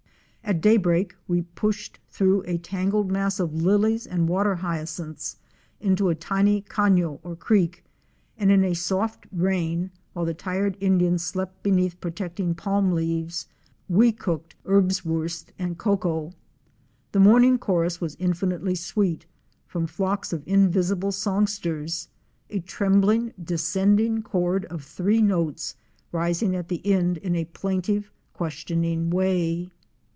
At 0.43 0.59
daybreak 0.59 1.15
we 1.29 1.43
pushed 1.43 1.97
through 2.09 2.43
a 2.45 2.57
tangled 2.57 3.09
mass 3.09 3.39
of 3.39 3.53
lilies 3.53 4.05
and 4.05 4.27
water 4.27 4.55
hyacinths 4.55 5.37
into 5.79 6.09
a 6.09 6.15
tiny 6.15 6.61
cafio 6.63 7.21
or 7.23 7.37
creek, 7.37 7.85
and 8.37 8.51
in 8.51 8.61
a 8.65 8.73
soft 8.73 9.25
rain, 9.31 9.91
while 10.11 10.25
the 10.25 10.33
tired 10.33 10.75
Indians 10.81 11.23
slept 11.23 11.63
beneath 11.63 12.01
protecting 12.01 12.53
palm 12.53 12.91
leaves, 12.91 13.47
we 13.87 14.11
cooked 14.11 14.55
erbswurst 14.65 15.53
and 15.57 15.77
cocoa. 15.77 16.33
The 17.13 17.21
morning 17.21 17.57
chorus 17.57 18.01
was 18.01 18.17
infinitely 18.19 18.75
sweet, 18.75 19.25
from 19.67 19.87
flocks 19.87 20.33
of 20.33 20.43
invisible 20.45 21.13
song 21.13 21.45
sters, 21.45 22.09
—a 22.49 22.59
trembling 22.59 23.31
descending 23.41 24.21
chord 24.21 24.65
of 24.65 24.83
three 24.83 25.21
notes, 25.21 25.75
rising 26.11 26.57
at 26.57 26.67
the 26.67 26.85
end 26.85 27.17
in 27.19 27.37
a 27.37 27.45
plaintive, 27.45 28.11
questioning 28.33 29.09
way. 29.11 29.71